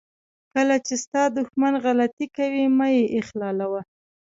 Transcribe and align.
کله 0.53 0.75
چې 0.85 0.93
ستا 1.03 1.23
دښمن 1.37 1.73
غلطي 1.85 2.27
کوي 2.37 2.65
مه 2.77 2.87
یې 2.95 3.03
اخلالوه. 3.19 3.81